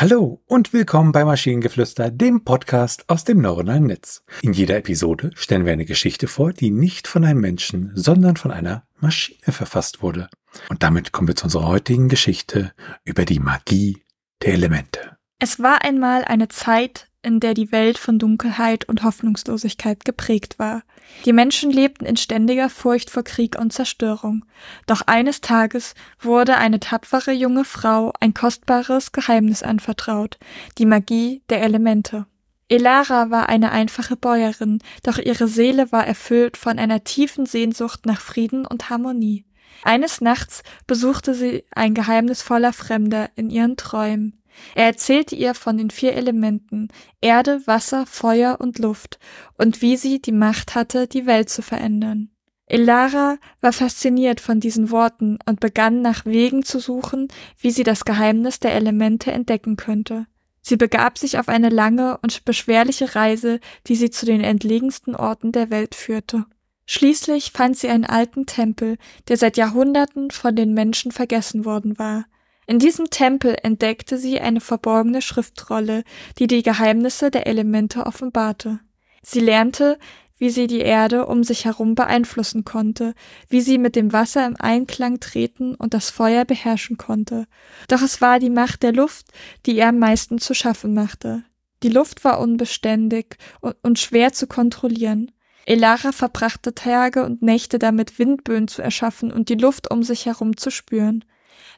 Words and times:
Hallo 0.00 0.40
und 0.46 0.72
willkommen 0.72 1.10
bei 1.10 1.24
Maschinengeflüster, 1.24 2.12
dem 2.12 2.44
Podcast 2.44 3.04
aus 3.08 3.24
dem 3.24 3.40
neuronalen 3.40 3.86
Netz. 3.86 4.22
In 4.42 4.52
jeder 4.52 4.76
Episode 4.76 5.32
stellen 5.34 5.64
wir 5.64 5.72
eine 5.72 5.86
Geschichte 5.86 6.28
vor, 6.28 6.52
die 6.52 6.70
nicht 6.70 7.08
von 7.08 7.24
einem 7.24 7.40
Menschen, 7.40 7.90
sondern 7.96 8.36
von 8.36 8.52
einer 8.52 8.84
Maschine 9.00 9.52
verfasst 9.52 10.00
wurde. 10.00 10.30
Und 10.68 10.84
damit 10.84 11.10
kommen 11.10 11.26
wir 11.26 11.34
zu 11.34 11.46
unserer 11.46 11.66
heutigen 11.66 12.08
Geschichte 12.08 12.72
über 13.02 13.24
die 13.24 13.40
Magie 13.40 14.04
der 14.40 14.54
Elemente. 14.54 15.16
Es 15.40 15.58
war 15.58 15.82
einmal 15.82 16.24
eine 16.24 16.46
Zeit, 16.46 17.07
in 17.22 17.40
der 17.40 17.54
die 17.54 17.72
Welt 17.72 17.98
von 17.98 18.18
Dunkelheit 18.18 18.88
und 18.88 19.02
Hoffnungslosigkeit 19.02 20.04
geprägt 20.04 20.58
war. 20.58 20.82
Die 21.24 21.32
Menschen 21.32 21.70
lebten 21.70 22.04
in 22.04 22.16
ständiger 22.16 22.70
Furcht 22.70 23.10
vor 23.10 23.24
Krieg 23.24 23.58
und 23.58 23.72
Zerstörung. 23.72 24.44
Doch 24.86 25.02
eines 25.02 25.40
Tages 25.40 25.94
wurde 26.20 26.56
eine 26.56 26.80
tapfere 26.80 27.32
junge 27.32 27.64
Frau 27.64 28.12
ein 28.20 28.34
kostbares 28.34 29.12
Geheimnis 29.12 29.62
anvertraut, 29.62 30.38
die 30.78 30.86
Magie 30.86 31.42
der 31.48 31.62
Elemente. 31.62 32.26
Elara 32.68 33.30
war 33.30 33.48
eine 33.48 33.72
einfache 33.72 34.16
Bäuerin, 34.16 34.80
doch 35.02 35.18
ihre 35.18 35.48
Seele 35.48 35.90
war 35.90 36.06
erfüllt 36.06 36.56
von 36.56 36.78
einer 36.78 37.02
tiefen 37.02 37.46
Sehnsucht 37.46 38.04
nach 38.04 38.20
Frieden 38.20 38.66
und 38.66 38.90
Harmonie. 38.90 39.46
Eines 39.84 40.20
Nachts 40.20 40.62
besuchte 40.86 41.34
sie 41.34 41.64
ein 41.74 41.94
geheimnisvoller 41.94 42.72
Fremder 42.72 43.30
in 43.36 43.48
ihren 43.48 43.76
Träumen. 43.76 44.37
Er 44.74 44.86
erzählte 44.86 45.34
ihr 45.34 45.54
von 45.54 45.78
den 45.78 45.90
vier 45.90 46.14
Elementen 46.14 46.88
Erde, 47.20 47.60
Wasser, 47.66 48.06
Feuer 48.06 48.58
und 48.60 48.78
Luft 48.78 49.18
und 49.56 49.82
wie 49.82 49.96
sie 49.96 50.20
die 50.20 50.32
Macht 50.32 50.74
hatte, 50.74 51.06
die 51.06 51.26
Welt 51.26 51.50
zu 51.50 51.62
verändern. 51.62 52.30
Elara 52.66 53.38
war 53.60 53.72
fasziniert 53.72 54.40
von 54.40 54.60
diesen 54.60 54.90
Worten 54.90 55.38
und 55.46 55.60
begann 55.60 56.02
nach 56.02 56.26
Wegen 56.26 56.62
zu 56.62 56.80
suchen, 56.80 57.28
wie 57.58 57.70
sie 57.70 57.82
das 57.82 58.04
Geheimnis 58.04 58.60
der 58.60 58.74
Elemente 58.74 59.32
entdecken 59.32 59.76
könnte. 59.76 60.26
Sie 60.60 60.76
begab 60.76 61.16
sich 61.16 61.38
auf 61.38 61.48
eine 61.48 61.70
lange 61.70 62.18
und 62.18 62.44
beschwerliche 62.44 63.14
Reise, 63.14 63.60
die 63.86 63.96
sie 63.96 64.10
zu 64.10 64.26
den 64.26 64.42
entlegensten 64.42 65.16
Orten 65.16 65.50
der 65.50 65.70
Welt 65.70 65.94
führte. 65.94 66.44
Schließlich 66.84 67.52
fand 67.52 67.76
sie 67.76 67.88
einen 67.88 68.04
alten 68.04 68.46
Tempel, 68.46 68.98
der 69.28 69.36
seit 69.36 69.56
Jahrhunderten 69.56 70.30
von 70.30 70.54
den 70.54 70.74
Menschen 70.74 71.12
vergessen 71.12 71.64
worden 71.64 71.98
war. 71.98 72.24
In 72.68 72.78
diesem 72.78 73.08
Tempel 73.08 73.56
entdeckte 73.62 74.18
sie 74.18 74.40
eine 74.40 74.60
verborgene 74.60 75.22
Schriftrolle, 75.22 76.04
die 76.38 76.46
die 76.46 76.62
Geheimnisse 76.62 77.30
der 77.30 77.46
Elemente 77.46 78.04
offenbarte. 78.04 78.78
Sie 79.22 79.40
lernte, 79.40 79.98
wie 80.36 80.50
sie 80.50 80.66
die 80.66 80.80
Erde 80.80 81.24
um 81.24 81.44
sich 81.44 81.64
herum 81.64 81.94
beeinflussen 81.94 82.66
konnte, 82.66 83.14
wie 83.48 83.62
sie 83.62 83.78
mit 83.78 83.96
dem 83.96 84.12
Wasser 84.12 84.46
im 84.46 84.54
Einklang 84.58 85.18
treten 85.18 85.76
und 85.76 85.94
das 85.94 86.10
Feuer 86.10 86.44
beherrschen 86.44 86.98
konnte. 86.98 87.46
Doch 87.88 88.02
es 88.02 88.20
war 88.20 88.38
die 88.38 88.50
Macht 88.50 88.82
der 88.82 88.92
Luft, 88.92 89.28
die 89.64 89.76
ihr 89.76 89.88
am 89.88 89.98
meisten 89.98 90.38
zu 90.38 90.52
schaffen 90.52 90.92
machte. 90.92 91.44
Die 91.82 91.88
Luft 91.88 92.22
war 92.22 92.38
unbeständig 92.38 93.38
und, 93.60 93.98
schwer 93.98 94.34
zu 94.34 94.46
kontrollieren. 94.46 95.32
Elara 95.64 96.12
verbrachte 96.12 96.74
Tage 96.74 97.24
und 97.24 97.40
Nächte 97.40 97.78
damit, 97.78 98.18
Windböen 98.18 98.68
zu 98.68 98.82
erschaffen 98.82 99.32
und 99.32 99.48
die 99.48 99.54
Luft 99.54 99.90
um 99.90 100.02
sich 100.02 100.26
herum 100.26 100.58
zu 100.58 100.70
spüren. 100.70 101.24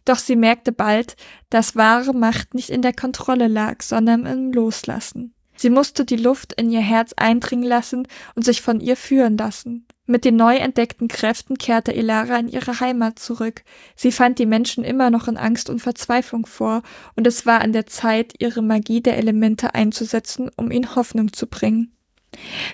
Doch 0.05 0.19
sie 0.19 0.37
merkte 0.37 0.73
bald, 0.73 1.17
dass 1.51 1.77
wahre 1.77 2.13
Macht 2.15 2.55
nicht 2.55 2.71
in 2.71 2.83
der 2.83 2.93
Kontrolle 2.93 3.49
lag, 3.49 3.83
sondern 3.83 4.27
im 4.27 4.53
Loslassen. 4.53 5.35
Sie 5.57 5.69
musste 5.69 6.07
die 6.07 6.17
Luft 6.17 6.55
in 6.55 6.71
ihr 6.71 6.81
Herz 6.81 7.13
eindringen 7.17 7.69
lassen 7.69 8.09
und 8.35 8.45
sich 8.45 8.63
von 8.63 8.81
ihr 8.81 8.97
führen 8.97 9.37
lassen. 9.37 9.87
Mit 10.07 10.25
den 10.25 10.37
neu 10.37 10.57
entdeckten 10.57 11.07
Kräften 11.07 11.59
kehrte 11.59 11.95
Elara 11.95 12.39
in 12.39 12.49
ihre 12.49 12.81
Heimat 12.81 13.19
zurück. 13.19 13.63
Sie 13.95 14.11
fand 14.11 14.39
die 14.39 14.47
Menschen 14.47 14.85
immer 14.85 15.11
noch 15.11 15.29
in 15.29 15.37
Angst 15.37 15.69
und 15.69 15.81
Verzweiflung 15.81 16.47
vor, 16.47 16.83
und 17.15 17.27
es 17.27 17.45
war 17.45 17.61
an 17.61 17.73
der 17.73 17.87
Zeit, 17.87 18.33
ihre 18.39 18.63
Magie 18.63 19.03
der 19.03 19.19
Elemente 19.19 19.75
einzusetzen, 19.75 20.51
um 20.57 20.71
ihnen 20.71 20.97
Hoffnung 20.97 21.33
zu 21.33 21.47
bringen. 21.47 21.93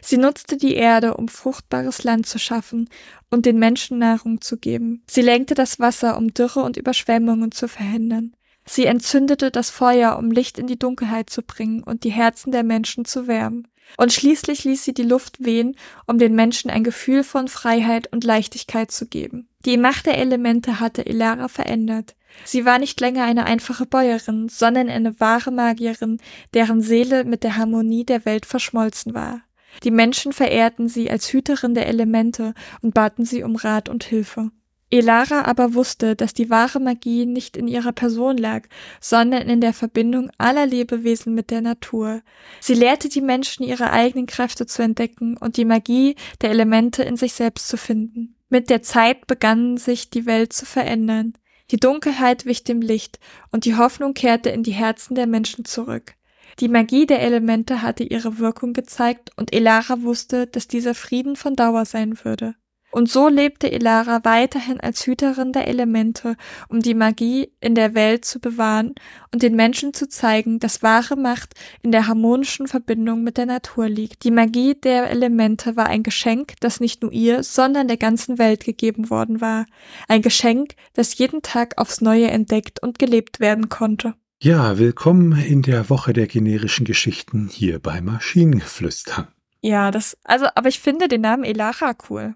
Sie 0.02 0.18
nutzte 0.18 0.56
die 0.56 0.74
Erde, 0.74 1.14
um 1.14 1.28
fruchtbares 1.28 2.04
Land 2.04 2.26
zu 2.26 2.38
schaffen 2.38 2.88
und 3.30 3.46
den 3.46 3.58
Menschen 3.58 3.98
Nahrung 3.98 4.40
zu 4.40 4.58
geben. 4.58 5.02
Sie 5.08 5.22
lenkte 5.22 5.54
das 5.54 5.80
Wasser, 5.80 6.16
um 6.16 6.34
Dürre 6.34 6.60
und 6.60 6.76
Überschwemmungen 6.76 7.52
zu 7.52 7.68
verhindern. 7.68 8.34
Sie 8.64 8.86
entzündete 8.86 9.50
das 9.50 9.70
Feuer, 9.70 10.18
um 10.18 10.30
Licht 10.30 10.58
in 10.58 10.66
die 10.66 10.78
Dunkelheit 10.78 11.30
zu 11.30 11.42
bringen 11.42 11.82
und 11.82 12.04
die 12.04 12.10
Herzen 12.10 12.50
der 12.50 12.64
Menschen 12.64 13.04
zu 13.04 13.26
wärmen. 13.26 13.68
Und 13.96 14.12
schließlich 14.12 14.64
ließ 14.64 14.82
sie 14.82 14.94
die 14.94 15.04
Luft 15.04 15.44
wehen, 15.44 15.76
um 16.06 16.18
den 16.18 16.34
Menschen 16.34 16.70
ein 16.70 16.82
Gefühl 16.82 17.22
von 17.22 17.46
Freiheit 17.46 18.12
und 18.12 18.24
Leichtigkeit 18.24 18.90
zu 18.90 19.06
geben. 19.06 19.48
Die 19.64 19.76
Macht 19.76 20.06
der 20.06 20.18
Elemente 20.18 20.80
hatte 20.80 21.06
Elara 21.06 21.46
verändert. 21.46 22.16
Sie 22.44 22.64
war 22.64 22.78
nicht 22.78 23.00
länger 23.00 23.24
eine 23.24 23.46
einfache 23.46 23.86
Bäuerin, 23.86 24.48
sondern 24.48 24.88
eine 24.88 25.18
wahre 25.20 25.52
Magierin, 25.52 26.18
deren 26.52 26.82
Seele 26.82 27.24
mit 27.24 27.44
der 27.44 27.56
Harmonie 27.56 28.04
der 28.04 28.24
Welt 28.24 28.44
verschmolzen 28.44 29.14
war. 29.14 29.42
Die 29.84 29.90
Menschen 29.90 30.32
verehrten 30.32 30.88
sie 30.88 31.10
als 31.10 31.32
Hüterin 31.32 31.74
der 31.74 31.86
Elemente 31.86 32.54
und 32.82 32.94
baten 32.94 33.24
sie 33.24 33.42
um 33.42 33.56
Rat 33.56 33.88
und 33.88 34.04
Hilfe. 34.04 34.50
Elara 34.90 35.42
aber 35.42 35.74
wusste, 35.74 36.14
dass 36.14 36.32
die 36.32 36.48
wahre 36.48 36.78
Magie 36.78 37.26
nicht 37.26 37.56
in 37.56 37.66
ihrer 37.66 37.92
Person 37.92 38.36
lag, 38.36 38.68
sondern 39.00 39.48
in 39.48 39.60
der 39.60 39.72
Verbindung 39.72 40.30
aller 40.38 40.64
Lebewesen 40.64 41.34
mit 41.34 41.50
der 41.50 41.60
Natur. 41.60 42.22
Sie 42.60 42.74
lehrte 42.74 43.08
die 43.08 43.20
Menschen, 43.20 43.64
ihre 43.64 43.90
eigenen 43.90 44.26
Kräfte 44.26 44.66
zu 44.66 44.82
entdecken 44.82 45.36
und 45.36 45.56
die 45.56 45.64
Magie 45.64 46.14
der 46.40 46.50
Elemente 46.50 47.02
in 47.02 47.16
sich 47.16 47.32
selbst 47.32 47.66
zu 47.68 47.76
finden. 47.76 48.36
Mit 48.48 48.70
der 48.70 48.82
Zeit 48.82 49.26
begann 49.26 49.76
sich 49.76 50.10
die 50.10 50.24
Welt 50.24 50.52
zu 50.52 50.64
verändern. 50.64 51.34
Die 51.72 51.78
Dunkelheit 51.78 52.46
wich 52.46 52.62
dem 52.62 52.80
Licht 52.80 53.18
und 53.50 53.64
die 53.64 53.74
Hoffnung 53.74 54.14
kehrte 54.14 54.50
in 54.50 54.62
die 54.62 54.70
Herzen 54.70 55.16
der 55.16 55.26
Menschen 55.26 55.64
zurück. 55.64 56.14
Die 56.58 56.68
Magie 56.68 57.04
der 57.04 57.20
Elemente 57.20 57.82
hatte 57.82 58.02
ihre 58.02 58.38
Wirkung 58.38 58.72
gezeigt 58.72 59.30
und 59.36 59.52
Elara 59.52 60.00
wusste, 60.02 60.46
dass 60.46 60.68
dieser 60.68 60.94
Frieden 60.94 61.36
von 61.36 61.54
Dauer 61.54 61.84
sein 61.84 62.18
würde. 62.24 62.54
Und 62.92 63.10
so 63.10 63.28
lebte 63.28 63.70
Elara 63.70 64.20
weiterhin 64.24 64.80
als 64.80 65.06
Hüterin 65.06 65.52
der 65.52 65.68
Elemente, 65.68 66.34
um 66.70 66.80
die 66.80 66.94
Magie 66.94 67.52
in 67.60 67.74
der 67.74 67.94
Welt 67.94 68.24
zu 68.24 68.40
bewahren 68.40 68.94
und 69.34 69.42
den 69.42 69.54
Menschen 69.54 69.92
zu 69.92 70.08
zeigen, 70.08 70.60
dass 70.60 70.82
wahre 70.82 71.14
Macht 71.14 71.52
in 71.82 71.92
der 71.92 72.06
harmonischen 72.06 72.68
Verbindung 72.68 73.22
mit 73.22 73.36
der 73.36 73.44
Natur 73.44 73.90
liegt. 73.90 74.24
Die 74.24 74.30
Magie 74.30 74.74
der 74.74 75.10
Elemente 75.10 75.76
war 75.76 75.88
ein 75.88 76.04
Geschenk, 76.04 76.54
das 76.60 76.80
nicht 76.80 77.02
nur 77.02 77.12
ihr, 77.12 77.42
sondern 77.42 77.86
der 77.86 77.98
ganzen 77.98 78.38
Welt 78.38 78.64
gegeben 78.64 79.10
worden 79.10 79.42
war. 79.42 79.66
Ein 80.08 80.22
Geschenk, 80.22 80.74
das 80.94 81.18
jeden 81.18 81.42
Tag 81.42 81.76
aufs 81.76 82.00
Neue 82.00 82.28
entdeckt 82.28 82.82
und 82.82 82.98
gelebt 82.98 83.40
werden 83.40 83.68
konnte. 83.68 84.14
Ja, 84.42 84.76
willkommen 84.76 85.32
in 85.32 85.62
der 85.62 85.88
Woche 85.88 86.12
der 86.12 86.26
generischen 86.26 86.84
Geschichten 86.84 87.48
hier 87.50 87.78
bei 87.78 88.02
Maschinengeflüster. 88.02 89.28
Ja, 89.62 89.90
das, 89.90 90.18
also, 90.24 90.46
aber 90.54 90.68
ich 90.68 90.78
finde 90.78 91.08
den 91.08 91.22
Namen 91.22 91.42
Elara 91.42 91.94
cool. 92.10 92.34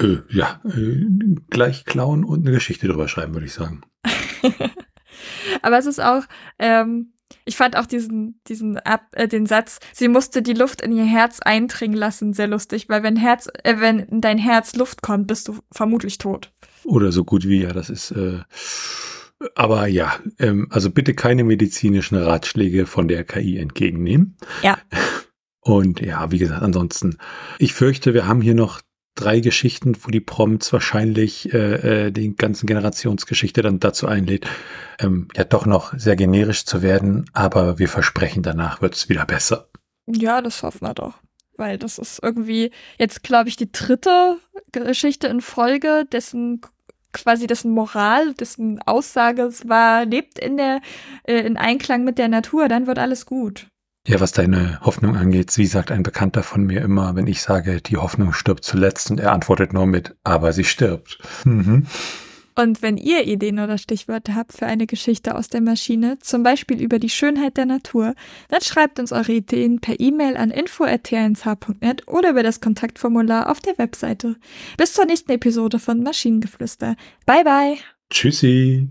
Äh, 0.00 0.16
ja, 0.30 0.62
äh, 0.64 1.04
gleich 1.50 1.84
klauen 1.84 2.24
und 2.24 2.46
eine 2.46 2.56
Geschichte 2.56 2.88
drüber 2.88 3.06
schreiben, 3.06 3.34
würde 3.34 3.44
ich 3.44 3.52
sagen. 3.52 3.82
aber 5.62 5.76
es 5.76 5.84
ist 5.84 6.00
auch, 6.00 6.22
ähm, 6.58 7.12
ich 7.44 7.58
fand 7.58 7.76
auch 7.76 7.86
diesen, 7.86 8.40
diesen 8.46 8.78
Ab, 8.78 9.08
äh, 9.12 9.28
den 9.28 9.44
Satz, 9.44 9.78
sie 9.92 10.08
musste 10.08 10.40
die 10.40 10.54
Luft 10.54 10.80
in 10.80 10.96
ihr 10.96 11.04
Herz 11.04 11.40
eindringen 11.40 11.98
lassen, 11.98 12.32
sehr 12.32 12.48
lustig, 12.48 12.88
weil 12.88 13.02
wenn 13.02 13.16
Herz, 13.16 13.50
äh, 13.62 13.74
wenn 13.78 13.98
in 13.98 14.22
dein 14.22 14.38
Herz 14.38 14.74
Luft 14.74 15.02
kommt, 15.02 15.26
bist 15.26 15.48
du 15.48 15.58
vermutlich 15.70 16.16
tot. 16.16 16.50
Oder 16.84 17.12
so 17.12 17.24
gut 17.24 17.46
wie, 17.46 17.60
ja, 17.60 17.74
das 17.74 17.90
ist, 17.90 18.10
äh, 18.12 18.40
aber 19.54 19.86
ja, 19.86 20.16
ähm, 20.38 20.68
also 20.70 20.90
bitte 20.90 21.14
keine 21.14 21.44
medizinischen 21.44 22.16
Ratschläge 22.16 22.86
von 22.86 23.08
der 23.08 23.24
KI 23.24 23.58
entgegennehmen. 23.58 24.36
Ja. 24.62 24.78
Und 25.60 26.00
ja, 26.00 26.32
wie 26.32 26.38
gesagt, 26.38 26.62
ansonsten, 26.62 27.18
ich 27.58 27.72
fürchte, 27.72 28.14
wir 28.14 28.26
haben 28.26 28.40
hier 28.40 28.54
noch 28.54 28.80
drei 29.14 29.40
Geschichten, 29.40 29.96
wo 30.00 30.10
die 30.10 30.20
Prompts 30.20 30.72
wahrscheinlich 30.72 31.52
äh, 31.52 32.06
äh, 32.06 32.10
die 32.10 32.34
ganzen 32.34 32.66
Generationsgeschichte 32.66 33.62
dann 33.62 33.78
dazu 33.78 34.06
einlädt, 34.06 34.46
ähm, 34.98 35.28
ja 35.36 35.44
doch 35.44 35.66
noch 35.66 35.96
sehr 35.96 36.16
generisch 36.16 36.64
zu 36.64 36.82
werden, 36.82 37.26
aber 37.32 37.78
wir 37.78 37.88
versprechen, 37.88 38.42
danach 38.42 38.80
wird 38.80 38.94
es 38.94 39.08
wieder 39.08 39.26
besser. 39.26 39.68
Ja, 40.06 40.40
das 40.40 40.62
hoffen 40.62 40.86
wir 40.86 40.94
doch. 40.94 41.14
Weil 41.56 41.78
das 41.78 41.98
ist 41.98 42.20
irgendwie 42.22 42.70
jetzt, 42.98 43.22
glaube 43.22 43.48
ich, 43.48 43.56
die 43.56 43.70
dritte 43.70 44.38
Geschichte 44.72 45.26
in 45.28 45.42
Folge, 45.42 46.06
dessen 46.10 46.62
quasi 47.12 47.46
dessen 47.46 47.72
Moral, 47.72 48.34
dessen 48.34 48.80
Aussage 48.82 49.42
es 49.42 49.68
war, 49.68 50.04
lebt 50.04 50.38
in 50.38 50.56
der, 50.56 50.80
äh, 51.24 51.40
in 51.40 51.56
Einklang 51.56 52.04
mit 52.04 52.18
der 52.18 52.28
Natur, 52.28 52.68
dann 52.68 52.86
wird 52.86 52.98
alles 52.98 53.26
gut. 53.26 53.68
Ja, 54.06 54.18
was 54.18 54.32
deine 54.32 54.80
Hoffnung 54.80 55.16
angeht, 55.16 55.56
wie 55.58 55.66
sagt 55.66 55.92
ein 55.92 56.02
Bekannter 56.02 56.42
von 56.42 56.64
mir 56.64 56.82
immer, 56.82 57.14
wenn 57.14 57.28
ich 57.28 57.40
sage, 57.40 57.80
die 57.80 57.98
Hoffnung 57.98 58.32
stirbt 58.32 58.64
zuletzt 58.64 59.12
und 59.12 59.20
er 59.20 59.32
antwortet 59.32 59.72
nur 59.72 59.86
mit, 59.86 60.16
aber 60.24 60.52
sie 60.52 60.64
stirbt. 60.64 61.18
Mhm. 61.44 61.86
Und 62.54 62.82
wenn 62.82 62.96
ihr 62.96 63.26
Ideen 63.26 63.58
oder 63.58 63.78
Stichwörter 63.78 64.34
habt 64.34 64.52
für 64.52 64.66
eine 64.66 64.86
Geschichte 64.86 65.34
aus 65.34 65.48
der 65.48 65.60
Maschine, 65.60 66.18
zum 66.18 66.42
Beispiel 66.42 66.80
über 66.80 66.98
die 66.98 67.08
Schönheit 67.08 67.56
der 67.56 67.66
Natur, 67.66 68.14
dann 68.48 68.60
schreibt 68.60 68.98
uns 68.98 69.12
eure 69.12 69.32
Ideen 69.32 69.80
per 69.80 69.98
E-Mail 69.98 70.36
an 70.36 70.50
info.tnsh.net 70.50 72.08
oder 72.08 72.30
über 72.30 72.42
das 72.42 72.60
Kontaktformular 72.60 73.50
auf 73.50 73.60
der 73.60 73.78
Webseite. 73.78 74.36
Bis 74.76 74.94
zur 74.94 75.06
nächsten 75.06 75.32
Episode 75.32 75.78
von 75.78 76.02
Maschinengeflüster. 76.02 76.96
Bye 77.26 77.44
bye. 77.44 77.76
Tschüssi. 78.10 78.90